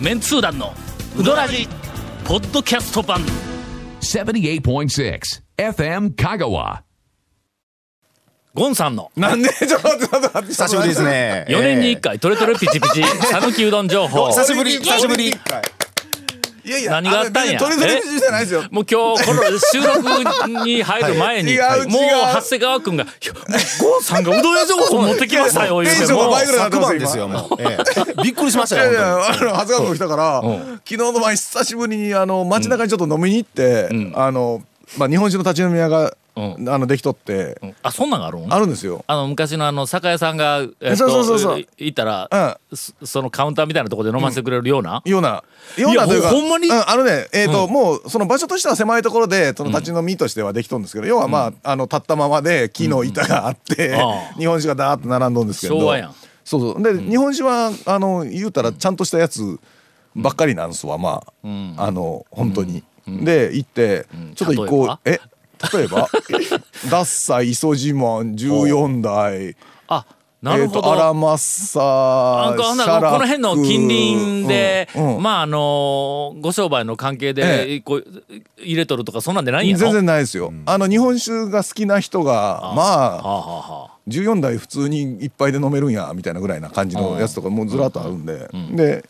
[0.00, 0.72] メンツー団の
[1.18, 1.68] ウドラジ
[2.24, 3.20] ポッドキャスト版
[4.00, 5.20] 78.6
[5.56, 6.80] FM Kagawa.
[8.54, 9.48] ゴンさんのなんで？
[9.52, 11.44] ちょっと久しぶりですね。
[11.48, 15.34] 4年に1回トレトレピチピチ 讃岐うどん情報久しぶり、久しぶり。
[16.66, 17.60] いやいや何があったんや？
[17.60, 18.62] の別にトレトレピチじゃないですよ。
[18.72, 21.86] もう今日この収録に入る前に、 はい。
[21.86, 22.02] もう
[22.34, 23.32] 長谷川君が「いや
[23.80, 27.62] ゴンさんがうどん屋情報持ってきましたよ」言 うテンてもうションが倍ぐらい昨晩ですよ、もう。
[27.62, 27.78] え
[28.18, 28.22] え。
[28.22, 28.90] びっくりしましたよ。
[28.90, 34.62] いやいや本あの長谷川君来たから昨日の晩久しぶりにあの街中にちょっと飲みに行ってあの
[34.98, 37.58] まあ日本酒の立ち飲み屋がうんあのできとって。
[37.82, 38.52] あそんなんがあるん？
[38.52, 39.02] あるんですよ。
[39.06, 41.66] あの昔のあの酒屋さんが、えっと、そうそうそうそう。
[41.78, 45.42] 行ったら、うそそのカウンターみたいなところで飲ませてくれるような、ような。
[45.78, 46.68] ようなというかほほんまに？
[46.68, 53.96] うんあのねえっともうその場所としては狭いところでその立ち飲みとしてはできとんですけど要はまああの立ったままで木の板があって
[54.36, 55.78] 日本酒がダーッと並んどんですけど。
[55.80, 56.14] 昭和やん。
[56.44, 56.82] そうそう。
[56.82, 59.58] で日本酒はあの言うたらちゃんとしたやつ
[60.14, 61.48] ばっかりなんすわまあ。
[61.78, 62.84] あの本当に。
[63.06, 65.20] で行ってちょっと行こうえ？
[65.72, 66.08] 例えば
[66.90, 69.56] ダッサイ磯自慢14代
[69.88, 70.04] あ
[70.42, 75.22] なるほど、えーとアラマッサあこの辺の近隣で、うんうん。
[75.22, 78.04] まああのご商売の関係えでこう
[78.58, 79.80] 入れとるとかそんなんでないんやろ？
[79.80, 83.96] 全然ないですよ、あの日本酒が好きな人がまあはあはあはあ。
[84.08, 89.04] 14台普通に一杯で飲めるんやみたいなぐらいな感じのやつとかもうずらっとあるんで、で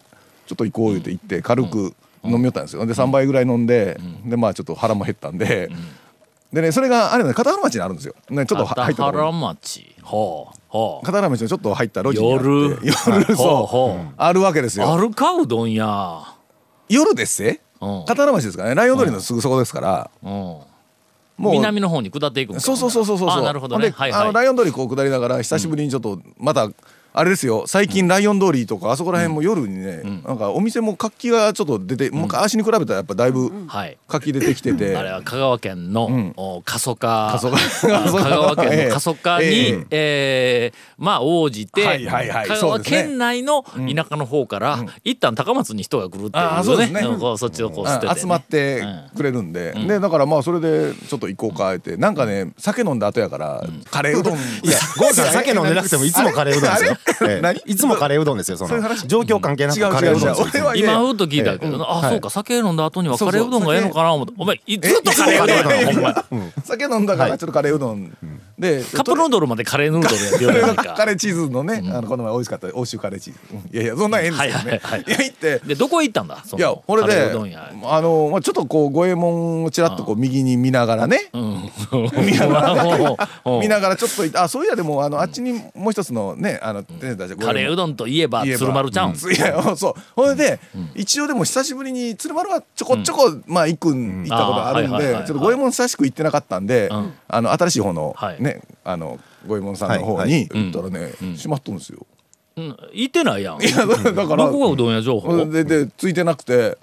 [0.46, 1.94] ちょっと行こう言って行って軽く
[2.24, 2.86] 飲みよったんですよ。
[2.86, 5.70] で3杯ぐらい飲んで、でまあちょっと腹も減ったんで、
[6.56, 9.94] でねそれがあれね片原町にあるんですよ、ね、ちょっと片入ったところ原町。
[10.00, 11.04] ほうほう。
[11.04, 12.46] 片原町のちょっと入った路地にあって。
[12.46, 12.78] 夜。
[12.82, 14.14] 夜そう。
[14.16, 14.96] あるわけですあよ。
[14.96, 16.22] るかうどんや。
[16.88, 17.60] 夜ですせ。
[17.82, 18.04] うん。
[18.06, 18.74] 片原町ですからね。
[18.74, 20.30] ライオン通りのすぐそこですから、うん。
[20.30, 20.64] も
[21.36, 21.50] う。
[21.50, 22.60] 南の方に下っていくんか。
[22.60, 23.90] そうそうそうそうそうあなるほどね。
[23.90, 24.20] ではいはい。
[24.22, 26.70] あのライオン通りこう下りながら久しぶりにちょっとまた、
[27.18, 27.64] あれですよ。
[27.66, 33.96] 最近ライオン通りとかあそこら辺も夜にね、なんかお店も活気がちょっと出て、昔に比べたらやっぱだいぶはい。
[34.06, 37.30] 活気出てきてて、あれは香川県の、過疎化。
[37.32, 37.56] 過疎化。
[37.88, 39.86] 香川県の過疎化に、ええ。
[39.90, 42.48] えーまあ応じて、はいはいはい。
[42.48, 46.42] 香川県内の田舎の方から、一旦高松に人が来るってい
[46.74, 47.16] うね。
[47.16, 48.20] んこうそっちをこう捨てて、ね、うん。
[48.20, 48.84] 集まって
[49.16, 51.96] くれるんで、でだからまあそれでちょっと行こうかって。
[51.96, 54.34] なんかね酒飲んだ後やから、カレーうどん。
[54.34, 54.36] い
[54.70, 56.96] や、ゴンさん酒飲んでなくてもいつもカレーうどんですよ。
[57.22, 57.40] ええ。
[57.42, 57.60] 何？
[57.64, 58.80] いつもカレーうどんですよ、その。
[59.06, 68.16] 状況関係なくカレーうどん今ふっと聞いたけど、あ、そうか酒飲んだ後にはカレーうどんがええのかな思ってお前いずっとカレーうどんやなほんま酒飲んだからちょっとカレーうどん、
[68.58, 75.10] でカップヌードルまでカレーヌードルやってよカレーチーズのね、あのこの前美味しかった欧州カレーチーズ、うんいやいやそんなんええんですけどね、はいはいはいい。
[75.10, 75.58] や行って。
[75.66, 76.42] でどこへ行ったんだ？
[76.56, 77.32] いやこれで
[77.84, 81.70] あの、まあ、ちょっとこう五右衛門をちらっとこう右に見ながらね、うん。
[82.24, 89.94] 見ながら見ながらちょっとあそういやでもあのあっちにもう一つのねあの、カレーうどんといえば鶴丸ちゃん、いやそう。
[90.14, 90.60] ほいで、
[90.94, 97.14] 一応でも久しぶりに鶴丸はちょこちょこ、まあ行くん行ったことあるんでちょっと五右衛門久しく行ってなかったんで、ん。
[97.28, 102.06] あの新しい方の、はいねあの五右衛門さんの方はいに行ったらね、閉まっとるんですよ。
[102.56, 103.62] うん、行ってないやん。
[103.62, 105.44] いやだだからどこがうどん屋情報。
[105.46, 106.78] ででついてなくて、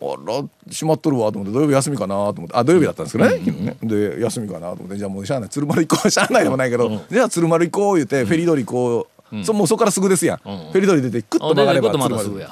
[0.00, 5.48] あら閉まっとるわと思って土曜日休みかなと思ってあ土曜日だったんですけどね,、で休みかなと思ってじゃあもうしゃあない。
[5.48, 6.10] 鶴丸行こう。
[6.10, 12.46] しゃあないでもないけど、じゃあ鶴丸行こう言って、フェリー通り行こう、そもうそこからすぐですやん、フェリー通り出てクッとあ曲がれば鶴丸。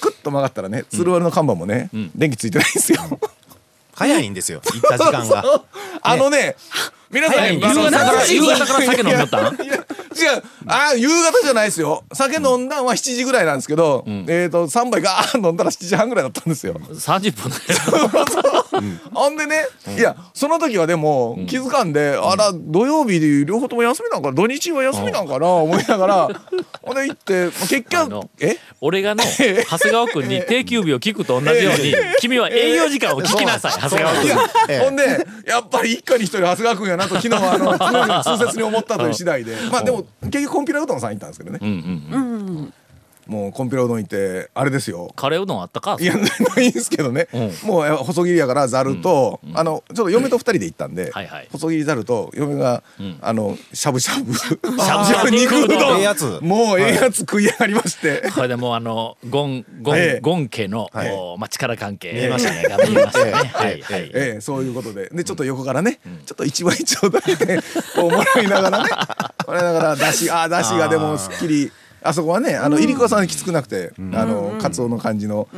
[0.00, 3.00] クッと曲がったらね鶴丸の看板もね、電気ついてないんですよ。
[3.94, 5.62] 早いんですよ、行った時間が。
[6.02, 6.56] あのね
[7.12, 10.42] 皆さん夕方から夕方から酒飲んでったん違う。
[10.66, 12.04] あ夕方じゃないですよ。
[12.12, 16.74] 酒飲んだんは7時ぐらいなんですけど、えっ、と3杯ガーン飲んだら7時半ぐらいだったんですよ。
[16.74, 17.50] 30分
[19.12, 19.66] ほんでね、
[19.96, 26.28] いやその時はでも気づかんで、あら土曜日で両方とも休みなんか土日は休みなんかな思いながら
[26.82, 28.56] ほんで行って まあ結あ局のえ？
[28.80, 39.56] 俺がの長谷川君に定休日を聞くと同じように君は営業時間を聞きなさい長谷川君ほんでやっぱり一家に一人長谷川君やなと昨日はあの 常に痛切に思ったという次第で。
[39.70, 41.58] まあでも結局コンピラうどんさん行ったんですけどね、
[43.30, 45.12] もうコンピラうどん行ってあれですよ。
[45.14, 45.96] カレーうどんあったか？
[46.00, 46.20] いやな
[46.60, 47.28] いんですけどね、
[47.62, 51.48] もうや細切りやからざると、あのちょっと嫁と二人で行ったんで、はいはい。
[51.52, 52.82] 細切りざると嫁が、
[53.22, 55.98] あのしゃぶしゃぶ しゃぶしゃぶ肉うどん。
[55.98, 56.40] ええやつ。
[56.42, 61.12] もうええやつ食い上がりまして、これでもうあのゴンゴン、ええゴン家の、はい。
[61.12, 62.12] おまあ、力関係。
[62.12, 62.64] 見えましたね。
[62.64, 63.32] が 見えましたね。
[63.32, 64.10] はいえはい。
[64.12, 64.40] ええ。
[64.40, 65.08] そういうことで。
[65.10, 67.60] でちょっと横からね、ちょっと一枚ちょうだいで
[67.94, 68.90] こうもらいながらね。
[69.46, 71.70] もらいながらだしあだしがでもすっきり
[72.02, 75.48] あそこはねあの入り子さんきつくなくて、あのカツオの感じの、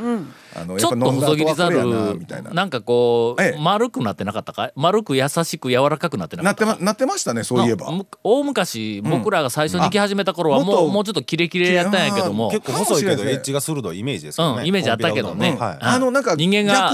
[0.55, 1.83] あのちょっと細切りざる。
[2.19, 2.51] みたいな。
[2.51, 3.57] なんかこええ。
[3.57, 6.63] う丸くなってなかったか丸く優しく柔らかくなってなかなっか？
[6.65, 7.87] ったてまなってましたねそういえば。
[8.23, 14.61] 大昔僕らが最初に来始めた頃はあもうもうちょっとキレキレやったんやけども結構細いけどエッジが鋭いイメージですよね。
[14.61, 15.57] うんイメージあったけどね。
[15.59, 16.91] あのなんか人間が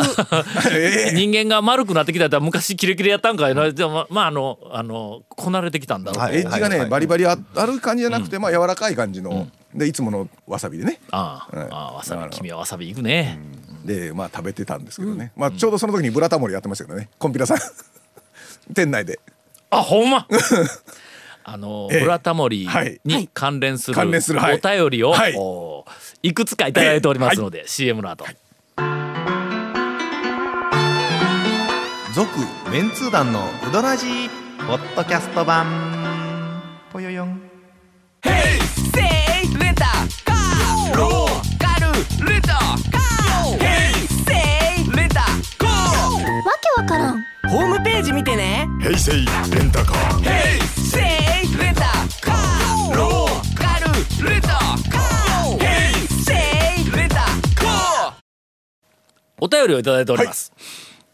[1.14, 3.72] 人間が丸くなってきたら昔キレキレやったんかいな。
[3.72, 6.38] でもままああのあのこなれてきたんだろうと、はい。
[6.38, 9.39] エッジがね、はいバリバリあある感じじゃなくて、まあ柔らかい感じの、
[9.74, 11.00] でいつものわさびでね。
[11.12, 11.68] ああ、はい。
[11.72, 13.40] ああわさび君はわさびいくね、
[13.86, 17.10] でまあ食べてたんですけどね、まあちょうどその時にブラタモリやってましたけどね。
[17.20, 17.58] コンピラさん。
[18.74, 19.20] 店内で。
[19.70, 20.28] あほんま？
[21.44, 22.00] あの、ええ。
[22.02, 23.00] ブラタモリはい。
[23.06, 24.56] に関連する関連するはい。
[24.56, 25.30] お便りを、は
[26.22, 26.34] い。
[26.34, 28.26] くつかいただいておりますので、CM の後、
[32.14, 32.30] 続
[32.72, 34.30] メンツー団のウドラジー
[34.68, 35.99] ポッドキャスト版
[47.50, 48.68] ホームページ見てね。
[48.80, 50.24] 平成レンタカー。
[50.68, 51.82] せいレンタ
[52.22, 52.96] カー。
[52.96, 55.58] ローカルレンタカー。
[55.58, 56.34] ヘイセ
[56.88, 58.14] イレンタカー。
[59.42, 60.54] お便りをいただいております、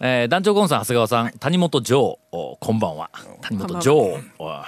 [0.01, 2.19] えー団長ゴンさん長谷川さん谷本城。
[2.33, 3.09] おこんばんは。
[3.39, 3.95] 谷本城。
[4.37, 4.65] おあ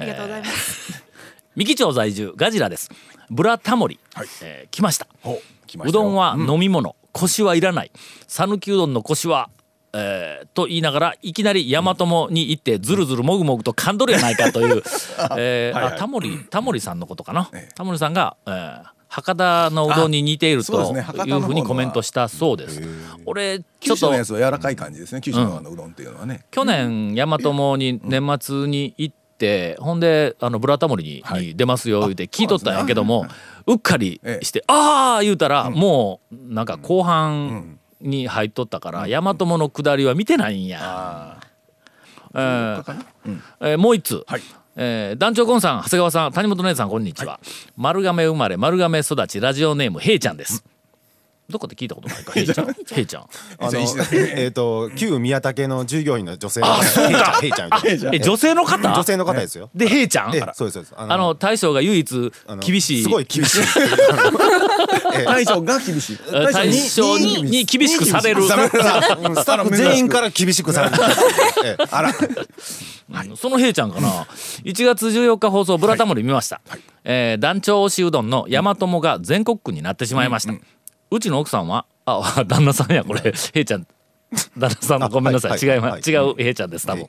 [0.00, 1.04] りがとうございます。
[1.54, 2.90] 三木町在住ガジラです。
[3.28, 4.28] ブラタモリ、はい。
[4.40, 5.06] えー来ました。
[5.84, 7.92] うどんは飲み物、腰はいらない。
[8.26, 9.50] 讃岐うどんの腰は
[9.92, 14.82] えーと言いながらいきなり大和もに行ってずるずるもぐもぐと噛んどるやないかという、
[15.38, 15.94] えーはいはい。
[15.94, 17.74] あタモリタモリさんのことかな、ええ。
[17.74, 20.74] タモリさんが、えー博多のうどんに似ていると
[21.26, 22.82] いうふうにコメントしたそうです。
[23.24, 25.22] 俺ちょっと柔らかい感じですね。
[25.22, 33.26] 九州のうどんっていうのはね、去年大和もに年末に行って、ほんであのブラタモリに,、出ますよ言うて聞いとったんやけども、
[33.66, 34.44] うっかりええ。
[34.44, 41.38] して「ああ!」言うたら、もうなんか後半に入っとったから、大和もの下りは見てないんや。
[42.34, 43.02] えー
[43.60, 44.42] えーもう一通、はい。
[44.76, 47.40] えー団長ゴンさん長谷川さん谷本姉さんこんにちは、
[47.76, 50.64] 丸亀生まれ丸亀育ちラジオネームへいちゃんです、
[51.50, 52.32] どこで聞いたことない か。
[52.38, 52.68] へいちゃん。
[52.68, 53.22] へいちゃん。
[53.58, 53.80] あの
[54.36, 57.38] えっと旧宮武の従業員の女性のあそうか。
[57.40, 58.76] ヘイちゃんみたいなえ女性の方？
[58.88, 59.70] 女性の方ですよ。
[59.74, 60.36] でへいちゃん？
[60.36, 60.94] えそうですそうです。
[60.96, 62.32] あの大将が唯一
[62.66, 63.02] 厳しい。
[63.02, 63.60] すごい厳しい。
[65.14, 66.18] え大将が厳しい。
[66.34, 68.42] え大将にに厳しくされる。
[68.42, 70.96] スタッフ全員から厳しくされる。
[71.64, 72.12] ええあら、
[73.36, 74.26] そのへいちゃんかな。
[74.64, 76.60] 1月14日放送「ブラタモリ」見ました、
[77.04, 80.52] えー団長推しうどんの大和もが全国区になってしまいました、
[81.10, 81.86] うちの奥さんは？
[82.06, 83.20] あ旦那さんやこれ。
[83.20, 83.86] へいちゃん。
[84.58, 86.02] 旦那さんのごめんなさい、はい違いま、はい。
[86.02, 87.06] 違うへいちゃんです多分、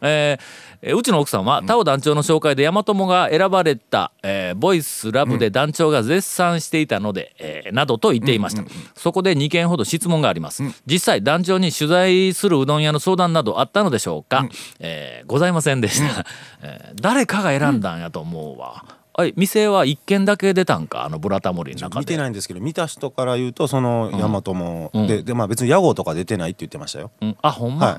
[0.00, 0.42] えー
[0.84, 1.62] えーうちの奥さんは？
[1.62, 8.64] タオ団長の紹介で大和もが選ばれた、えーボイスラブで団長が絶賛していたので、えーなどと言っていました、
[8.96, 14.48] そこで2件ほど質問があります、実際団長に取材するうどん屋の相談などあったのでしょうか、
[14.80, 16.26] えーございませんでした、
[16.62, 18.84] えー誰かが選んだんやと思うわ、
[19.14, 21.04] はい店は1軒だけ出たんか？
[21.04, 27.10] あのブラタモリの中見てでないんですけど、見た人から言うとその大和もででまあ別に屋号とか出てないって言ってましたよ。
[27.20, 27.92] うん、あほんま、は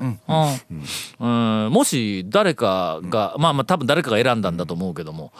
[1.20, 1.66] うん。
[1.66, 1.72] うん。
[1.72, 5.32] もし誰かが、まあまあ多分誰かが選んだんだと思うけども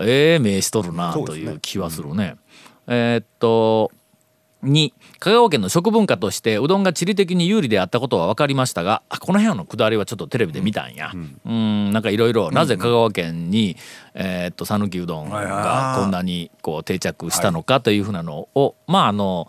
[0.00, 2.36] ええ名しとるなという気はするね。
[2.86, 3.90] えーっと
[4.64, 11.12] 2香川県の食文化としてうどんが地理的に有利であったことは分かりましたがあこの辺のくだりはちょっとテレビで見たんや。
[11.44, 11.92] うん。
[11.92, 13.76] なんかいろいろなぜ香川県に
[14.14, 19.48] えーっと讃岐うどんがこんなにこう定着したのかというふうなのをまああの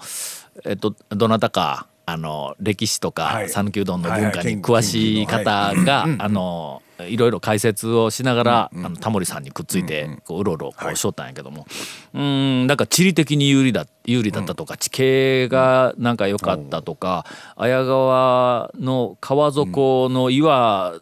[0.66, 3.50] えっとどなたかあの歴史とかはい。
[3.50, 11.66] 讃岐うどんの文化に詳しい方がはいあのいろいろ解説をしながら、あのタモリさんにくっついてこううろうろこうしょったんやけども、
[12.14, 20.96] うーんなんか地理的に有利だ有利だったとか、地形がなんか良かったとか、綾川の川底の岩、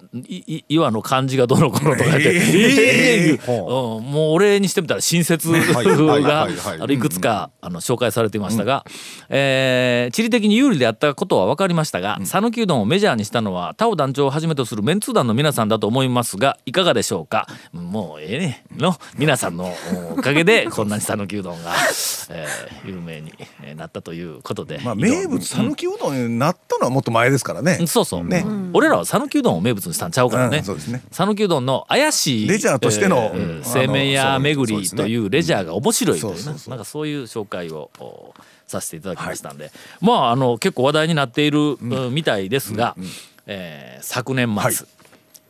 [0.70, 4.02] 岩の感じがどの頃とか言って、ええほう。
[4.02, 6.98] んもう俺にしてみたら親切はいはいがはい。
[7.00, 8.86] くつかあの紹介されていましたが、
[9.30, 17.48] えー地理的に有利であったことは分かりましたが讃岐、うどんをメジャーにしたのはタオ団長をはじめとするメンツー団の皆さんだと思いますがいかがでしょうか？
[17.74, 19.74] もうええねの皆さんの
[20.18, 21.74] おかげでこんなに讃岐うどんが、
[22.30, 27.78] えー有名にえーなったということで、まあ名物讃岐うどんになったのはもっと前ですからね。
[27.80, 28.46] うんそうそう、ね。
[28.74, 31.02] 俺らは讃岐うどんを名物にしたんちゃうからね、うんそうですね。
[31.12, 33.64] 讃岐うどんの怪しいレジャーとしてのえーうん。
[33.64, 38.34] 製麺屋巡りというレジャーが面白いというなそうそうそうなんかそういう紹介をお
[38.68, 42.14] させていただきましたんで、まああの結構話題になっている、うん。
[42.14, 42.96] みたいですが、
[43.48, 44.76] えー昨年末、はい。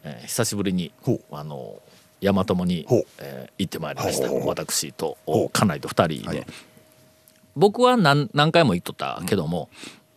[0.03, 0.91] えー久しぶりに
[1.31, 1.75] あの
[2.21, 2.85] 大和もに
[3.19, 4.31] えー行ってまいりました。
[4.31, 6.45] 私とお家内と二人で、はい。
[7.55, 9.69] 僕は何何回も言っとったけども、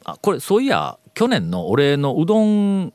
[0.04, 2.92] あこれそういや去年の俺のうどん、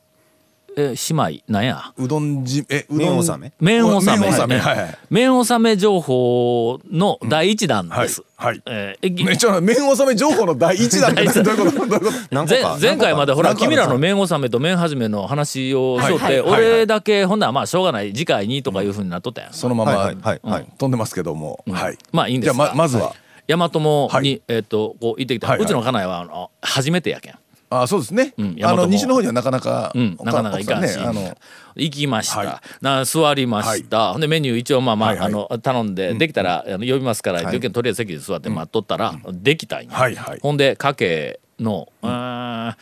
[0.82, 1.94] えー姉妹なんや？
[1.98, 2.98] うどんじえうどん。
[3.00, 3.52] 麺納め？
[3.60, 4.18] 麺納め。
[4.18, 4.60] 麺納め。
[4.60, 4.78] はい。
[4.78, 8.24] はい麺納め情報の第一弾です。
[8.38, 8.54] はい。
[8.54, 8.62] はい。
[8.68, 11.88] えーえぎめっちゃ麺納め情報の第一弾って どういうこと？
[11.88, 12.78] どういうこと？
[12.80, 16.40] 前回までほら君らの麺納めと麺始めの話をしとって、はい。
[16.42, 16.52] はい。
[16.52, 16.62] はい。
[16.62, 19.54] 俺だけほんならまあしょうがない次回にとかいうふうになっとったやん。
[19.54, 20.18] そのまま、はい。
[20.22, 20.42] はい。
[20.78, 21.98] 飛んでますけども、はい。
[22.12, 23.14] まあいいんですがじゃあままずは、
[23.48, 24.42] 大和もに、はい。
[24.48, 25.66] えっ、とこう行ってきた、はいはい。
[25.66, 27.36] うちの家内はあの初めてやけん。
[27.72, 31.38] あそうですね、うんあの西の方にはなかなか、うん、なかなかいかんし、ねあの。
[31.76, 32.84] 行きました、はい。
[32.84, 35.28] な座りました、ほんでメニュー一応まあまあ,、はいはい。
[35.28, 37.60] あの頼んで、できたらあの呼びますから、はい。
[37.60, 40.40] とりあえず席で座って待っとったら、できたんや、はいはい。
[40.42, 42.76] ほんでかけの、うーん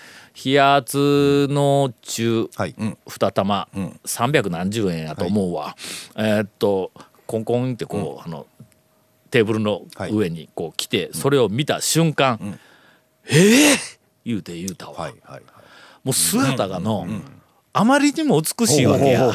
[0.45, 2.75] 冷圧の中、はい。
[3.07, 3.67] 二玉、
[4.05, 5.75] 三百何十円やと思うわ、
[6.15, 6.91] えーっと
[7.25, 8.45] コンコンってこう、あの
[9.31, 12.59] テーブルの上にこう来て、それを見た瞬間、
[13.29, 13.96] ええ
[14.27, 15.41] 言うて言うたわ、はいはいはい。
[16.03, 17.07] もう姿がの、
[17.73, 19.31] あまりにも美しいわけや。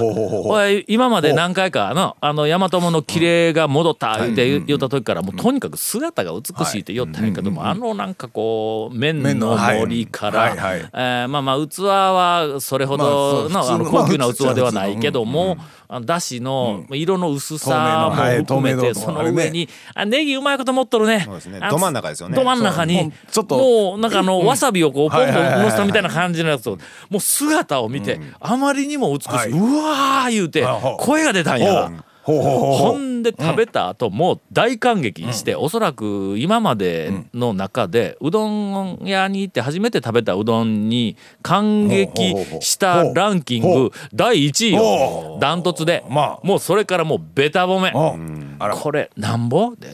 [0.89, 9.81] 今まで何回かのあの大和もの綺麗が戻った言って言った時からもうとにかく姿が美しいって言ったんやけどもあのなんかこう麺麺ののはい。
[9.81, 15.57] 盛りからえーまあまあ器はそれほどのまあの高級なまあ器ではないけども
[16.01, 21.27] だしの色の薄さも含めてその上にあネギうまいこと持っとるね。
[21.71, 22.37] ど真ん中ですよね。
[22.37, 23.57] ど真ん中にんちょっと。
[23.57, 25.45] もうなんかあのわさびをこうポンポンはいはい。
[25.45, 29.51] はいはい乗せたみたいな感じのやつをもう姿を見てあまりにも美しはい。
[29.51, 30.67] いうわー言うて
[30.99, 31.91] 声が出たんや。
[32.23, 32.61] ほうほうほう。
[32.61, 45.41] ほほうんで食べた後もう大感激して、おそらく今までの中でうどん屋に行って初めて食べたうどんに感激したランキング第1位よほう。
[45.41, 46.47] ダントツで、まあ。
[46.47, 48.57] もうそれからもうベタ褒め、うん。
[48.59, 48.76] あら。
[48.76, 49.75] これなんぼ？
[49.76, 49.88] で、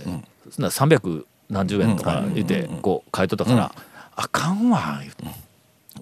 [0.51, 3.73] そんな300何十円とか言ってこう書いとったから、
[4.17, 5.25] あかんわ言うて。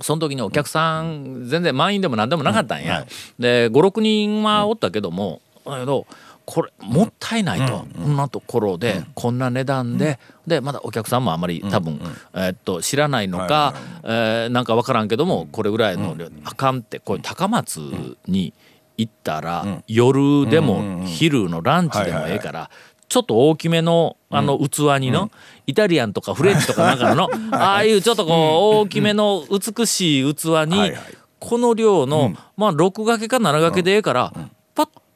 [0.03, 3.07] その時にお客さん全然満員でも何でもなかったんや、
[3.39, 5.41] で56人はおったけども、
[5.73, 6.07] だけど
[6.45, 12.01] これもったいないと、こんなところで、こんな値段で、でまだお客さんもあまり多分、
[12.35, 17.81] えーっと知らないのか、えーなんか分からんけどもこれぐらいの量、あかんってこれ高松
[18.29, 18.55] に
[18.97, 22.71] 行ったら、夜でも昼のランチでもええから。
[23.09, 25.31] ちょっと大きめのあの器にの、
[25.69, 28.35] イタリアンとかフレンチとかなんかの ああいうちょっとこう
[28.83, 30.93] 大きめの美しい器に
[31.39, 34.33] この量のまあ6掛けか7掛けでええから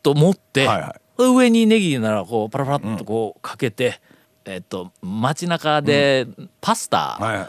[0.03, 1.01] と持ってはいはい。
[1.23, 4.01] 上にネギならこうパラパラっとこうかけて
[4.53, 6.27] えっと街中で
[6.61, 7.49] パスタ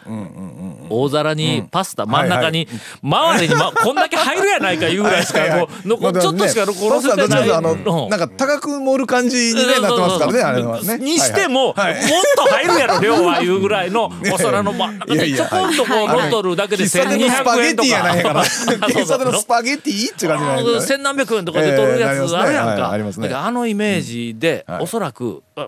[0.87, 2.67] 大皿にパスタ真ん中に
[3.01, 8.19] 周りにまこんだけ入るやないかいうぐらいしかもうちょっとしかこパスタどっちかといあうんのなん。
[8.19, 10.99] か高く盛る感じにねなってますからねあれはね。
[10.99, 18.43] にしても、もっと入るやろ量はいうぐらいのお皿の真ん中にちょこんとこう乗っとるだけで喫茶店のスパ1200円とか。
[18.87, 23.33] 喫茶店のスパゲティっていうないですか千何百円とかで取るやつあるやんええか、はい。
[23.33, 24.83] あのイメージで、はい。
[24.83, 25.67] おそらくあ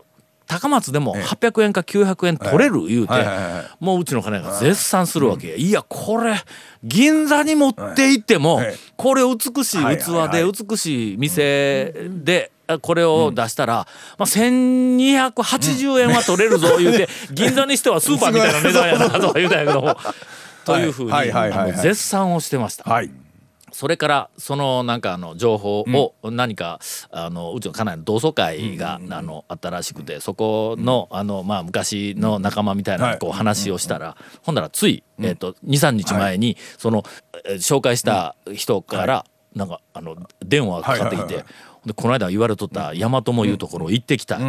[0.54, 3.14] 高松でも800円か900円取れる言うて、
[3.80, 6.36] もううちの金が絶賛するわけや、いやこれ
[6.84, 8.62] 銀座に持って行っても、
[8.96, 13.88] これ美しいはい器で美しい店で、あこれを出したら、
[14.20, 19.98] まあ、1280円は取れるぞ言うて、銀座にしてはスーパーみたいな値段やなとか言うたんやけども。
[20.66, 22.90] というふうに絶賛をしてました。
[22.90, 23.12] はい
[23.74, 26.80] それからそのなんかあの情報を何か、
[27.12, 33.20] あのうちの家内の同窓会が、あのあったらしくてそこのあの、まあ、昔の仲間みたいなはい。
[33.20, 37.04] こう話をしたら、ほんならつい、えー、と23日前に、その、
[37.46, 39.26] えー紹介した人から、
[39.56, 40.16] なんかあの
[40.46, 41.46] 電話がかかってきて。
[41.84, 44.40] はいはいはいでこの間言われとった大和もいうところ行ってきた、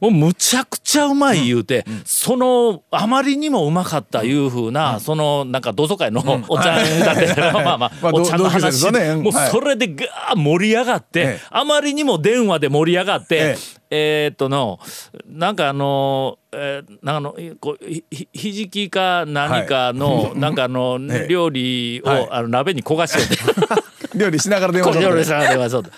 [0.00, 9.00] もうむちゃくちゃうまい言うて、そのあまりにもうまかったいうふうな、そのなんか同窓会のおっちゃんだって、 まあまあおっちゃんの話、よね。
[9.10, 9.22] うん。
[9.22, 11.40] もうそれでガー盛り上がって、ええ。
[11.50, 13.56] あまりにも電話で盛り上がって、え
[13.90, 14.28] え。
[14.30, 14.80] ーっとの
[15.26, 21.28] なんかあのえーなんかあのこうひひひじきか何かの、なんかあの、 ええ。
[21.28, 22.28] 料理を、はい。
[22.30, 25.90] あの鍋に焦がしようって料理しながら電こ話料理しながら電話しようって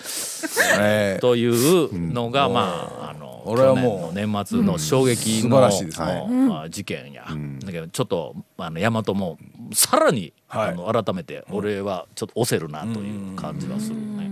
[0.81, 7.27] ええというのが、まああの俺はもう去年の年末の衝撃素の,、晴らしいですあ事件や、
[7.65, 9.39] だけどちょっとあの大和も
[9.73, 10.69] さらに、はい。
[10.71, 14.31] あの改めて俺はちょっと押せるなという感じがするね。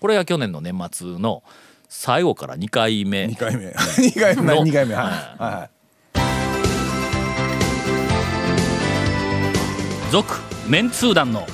[0.00, 1.42] これが去年の年末の
[1.88, 3.26] 最後から2回目。
[3.26, 3.74] 二回目。
[3.98, 4.42] 二回目。
[4.42, 4.94] の 二回目。
[4.94, 5.04] はい。
[5.04, 5.70] はいはい。
[10.10, 11.46] 続メンツー団の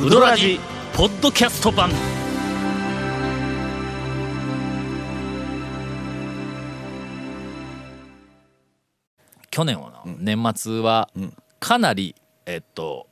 [0.00, 0.58] ウドラジ
[0.94, 1.90] ポッドキャスト版。
[1.90, 1.96] 去
[9.50, 11.10] 去年はな、年末は
[11.58, 12.14] かなり、
[12.46, 13.08] えっと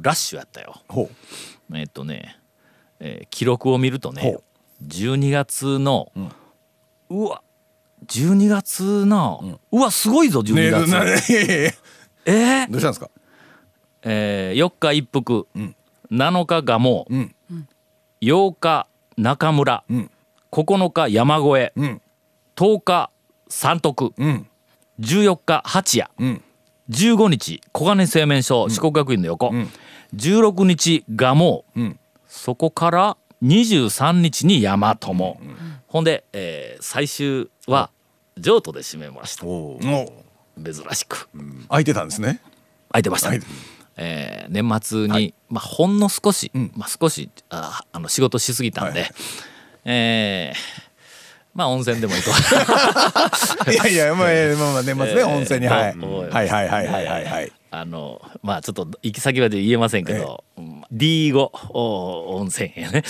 [0.00, 0.82] ラッシュやったよ。
[0.88, 1.08] ほ
[1.74, 2.38] えっとね、
[2.98, 4.42] えー記録を見るとねほ
[4.86, 6.10] 12月の、
[7.10, 7.42] うわ
[8.06, 11.72] 12月の、うわすごいぞうね12月、えな、いやいやいや。
[12.24, 12.70] えー？
[12.70, 13.10] どうしたんですか？
[14.02, 15.46] えー4日一服、
[16.12, 17.34] 7日蒲生、ん。
[18.20, 20.10] 8日中村、ん。
[20.50, 22.02] 9日山越え、ん。
[22.54, 23.10] 10日
[23.48, 24.46] 三徳、ん。
[25.00, 26.42] 14日八谷、ん。
[26.90, 29.52] 15日小金製麺所、四国学院の横、
[30.14, 31.98] 16日蒲生、ん。
[32.26, 35.40] そこから23日に大和も、
[35.86, 37.90] ほんで、えー最終は
[38.36, 39.46] 譲渡で締めました。
[39.46, 39.78] お
[40.62, 41.30] 珍しく。
[41.68, 42.40] 空いてたんですね。
[42.90, 43.30] 空いてました、
[43.96, 49.10] えー年末に、まあ、ほんの少し、まあ、少しああの仕事しすぎたんで、はい。
[49.84, 50.82] えー
[51.54, 52.30] まあ温泉でも行こ
[53.68, 53.70] う。
[53.72, 55.96] いやいやまあえーまあまあ年末ねえー温泉にはい。
[55.98, 57.52] はいはいはいはいはいはい。
[57.70, 61.36] あのまあちょっと行き先まで言えませんけど、うん D5
[61.70, 63.02] お温泉やね。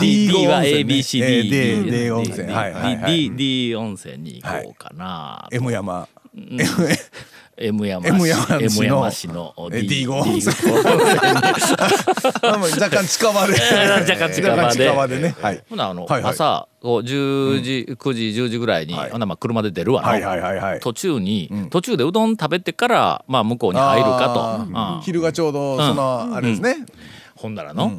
[0.00, 0.94] D D, は温泉ね。
[0.94, 1.50] ABCD、えー D-
[1.84, 2.46] D, D 温泉。
[2.48, 3.12] D, はいはいはい。
[3.12, 3.30] D,
[3.68, 6.08] D 温泉に行こうかな、山 M 山。
[6.14, 6.17] 市
[7.60, 8.28] M 山 M
[8.84, 9.52] 山市の。
[9.72, 10.82] え D, D5 温泉 D5
[12.42, 13.54] まあまあ 若干近場で。
[13.54, 15.18] 若干近場で。
[15.18, 15.34] ね。
[15.40, 15.62] はい。
[15.68, 19.10] ほなあの、朝こう10時、9時10時ぐらいに、はい。
[19.10, 20.80] ほなまあ車で出るわな、はいはいはいはい。
[20.80, 24.32] 途中に、途中でうどん食べてから、まあ、向こうに入るか
[24.68, 25.00] と、うん。
[25.02, 26.86] 昼がちょうどそのあれですね。
[27.34, 27.92] ほんならの、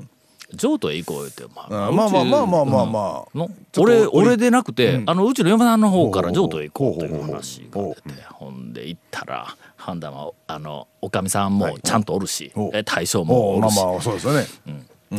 [0.54, 3.48] 譲渡へ行こう言って、まうんまあまあまあまあまあまあ。
[3.78, 12.78] 俺俺でなくて、あのうちの嫁さんの方から譲渡へ行こうという話が出てほんで行ったら判断はあのおかみさんもちゃんとおるし、ほう。
[12.78, 14.46] え大将おもおるし、まあまあそうですよね。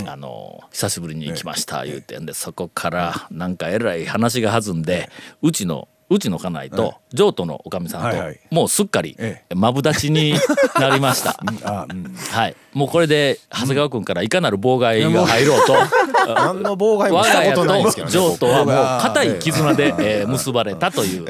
[0.06, 2.18] あの久しぶりに来ました言うて。
[2.18, 5.10] んでそこからなんかえらい話が弾んで
[5.42, 8.16] うちのうちの家内と譲渡のおかみさんと、
[8.50, 10.34] もうすっかりえマブダチに
[10.78, 11.38] なりました。
[12.32, 15.74] はい、もうこれで長谷川君からいかなる妨害が入ろうと、
[16.34, 21.24] 何の妨害も我が家したことないんですけとどね譲渡はもう固い絆で、えー結ばれたという。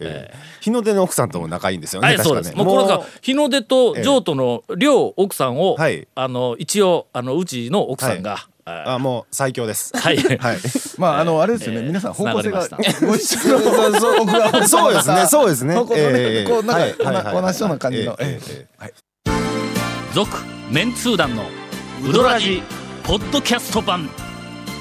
[0.00, 2.08] え日の出の奥さんとも仲いいんですよね。
[2.08, 2.54] はい、そうです。
[2.54, 6.06] もうこれが日の出と譲渡の両奥さんを、はい。
[6.14, 8.46] あの一応あのうちの奥さんが、
[8.86, 9.96] あもう最強です。
[9.96, 10.58] はい、はい。
[10.98, 11.80] まああのあれですよね。
[11.80, 12.68] えー皆さん方向性が
[13.02, 15.74] ご一緒のそうですね、そうですね。
[15.74, 15.86] こ
[16.60, 18.16] うなんはいか同じような感じの。
[18.18, 18.82] えーええー。
[18.82, 18.92] はい。
[20.14, 20.30] 続
[20.70, 21.44] メンツー団の
[22.08, 22.62] ウドラジ
[23.02, 24.08] ポッドキャスト版。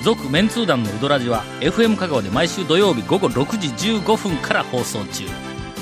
[0.04, 3.68] 続メンツー団のウドラジは FM 香川で毎週土曜日午後6時
[4.00, 5.26] 15分から放送中。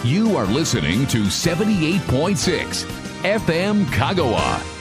[0.03, 2.87] You are listening to 78.6
[3.23, 4.76] FM Kagawa.